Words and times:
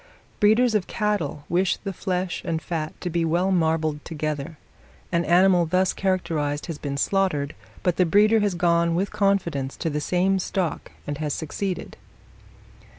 Breeders 0.39 0.73
of 0.73 0.87
cattle 0.87 1.43
wish 1.47 1.77
the 1.77 1.93
flesh 1.93 2.41
and 2.43 2.59
fat 2.59 2.99
to 3.01 3.09
be 3.11 3.23
well 3.23 3.51
marbled 3.51 4.03
together. 4.03 4.57
An 5.11 5.23
animal 5.23 5.67
thus 5.67 5.93
characterized 5.93 6.65
has 6.65 6.79
been 6.79 6.97
slaughtered, 6.97 7.53
but 7.83 7.97
the 7.97 8.05
breeder 8.07 8.39
has 8.39 8.55
gone 8.55 8.95
with 8.95 9.11
confidence 9.11 9.77
to 9.77 9.91
the 9.91 10.01
same 10.01 10.39
stock 10.39 10.91
and 11.05 11.19
has 11.19 11.35
succeeded. 11.35 11.97